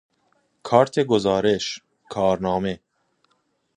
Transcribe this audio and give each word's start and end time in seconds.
کارت 0.63 0.99
گزارش، 0.99 1.81
کارنامه 2.09 2.79